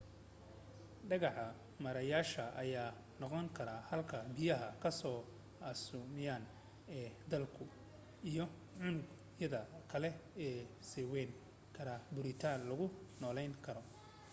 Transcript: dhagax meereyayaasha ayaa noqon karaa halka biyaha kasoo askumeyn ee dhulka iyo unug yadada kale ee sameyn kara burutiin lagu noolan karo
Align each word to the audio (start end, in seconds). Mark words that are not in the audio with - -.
dhagax 1.09 1.57
meereyayaasha 1.83 2.43
ayaa 2.61 2.97
noqon 3.21 3.45
karaa 3.57 3.81
halka 3.89 4.17
biyaha 4.35 4.67
kasoo 4.83 5.19
askumeyn 5.69 6.43
ee 6.97 7.07
dhulka 7.31 7.63
iyo 8.31 8.45
unug 8.87 9.07
yadada 9.41 9.77
kale 9.91 10.09
ee 10.45 10.57
sameyn 10.91 11.29
kara 11.75 11.93
burutiin 12.15 12.61
lagu 12.69 12.87
noolan 13.21 13.53
karo 13.65 13.81